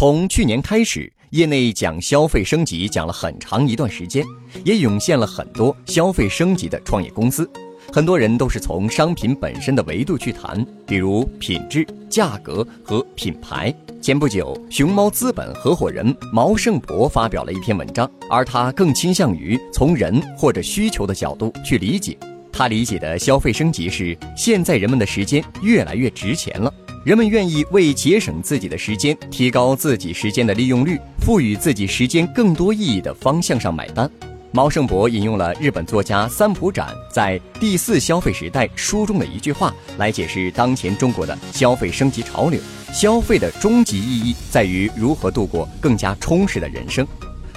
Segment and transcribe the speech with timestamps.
[0.00, 4.24] 从去年开始，业内讲消费升级讲了很长一段时间，
[4.64, 7.46] 也涌现了很多消费升级的创业公司。
[7.92, 13.70] 很多人都是从商品本身的维度去谈，比如品质、价格和品牌。
[14.00, 22.16] 前不久，熊猫资本合伙人毛盛博发表了一篇文章，而他更倾向于从人或者需求的角度去理解。
[22.50, 26.72] 他理解的消费升级是，现在人们的时间越来越值钱了。
[27.02, 34.10] 人们愿意为节省自己的时间、提高自己时间的利用率、赋予自己时间更多意义的方向上买单。
[34.52, 42.60] 毛盛博引用了日本作家三浦展在《第四消费时代》书中的一句话来解释当前中国的消费升级潮流：
[42.92, 47.06] 消费的终极意义在于如何度过更加充实的人生。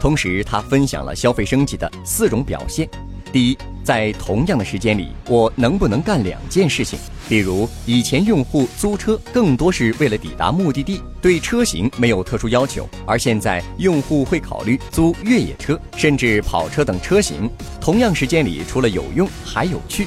[0.00, 2.88] 同时，他分享了消费升级的四种表现。
[3.30, 6.98] 第一，在同样的时间里，我能不能干两件事情？
[7.26, 17.48] 比如，以前用户租车更多是为了抵达目的地，对车型没有特殊要求；而现在，用户会考虑租越野车，甚至跑车等车型。
[17.80, 20.06] 同样时间里，除了有用，还有趣。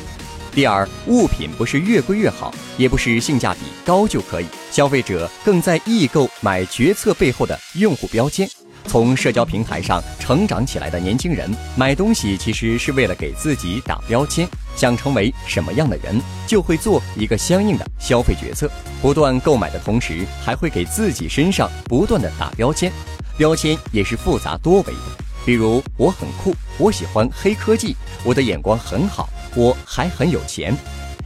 [0.54, 4.46] 第二，物品不是越贵越好，也不是性价比高就可以。
[4.70, 8.48] 消费者更在意购买决策背后的用户标签。
[8.92, 18.70] 从社交平台上成长起来的年轻人，买东西其实是为了给自己打标签，想成为什么样的人，就会做一个相应的消费决策。
[19.02, 22.92] 不断购买的同时，还会给自己身上不断的打标签，
[23.38, 25.24] 标签也是复杂多维的。
[25.46, 30.76] 比如，我很酷，我喜欢黑科技，我的眼光很好，我还很有钱。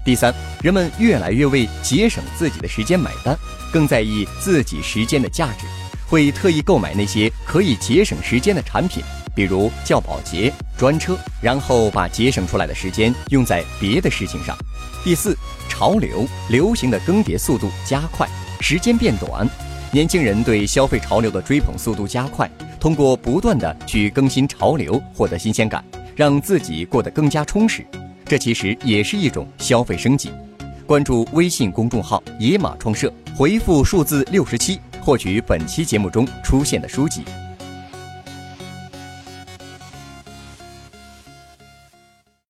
[0.05, 3.35] 第三，人们越来越为节省自己的时间买单，
[3.73, 5.65] 更在意自己时间的价值。
[6.07, 9.03] 会特意购买那些可以节省时间的产品，
[9.35, 14.55] 比如叫保洁、专车，然后把节省出来的时间用在别的事情上。
[15.03, 18.27] 第四，潮流流行的更迭速度加快，
[18.59, 19.47] 时间变短，
[19.91, 25.83] 年轻人对消费潮流的追捧速度加快，通过不断的去更新潮流获得新鲜感，
[26.15, 27.85] 让自己过得更加充实，
[28.25, 30.31] 这其实也是一种消费升级。
[30.85, 34.79] 关注微信公众号“野马创社”，回复数字六十七。
[35.05, 37.23] 获取本期节目中出现的书籍。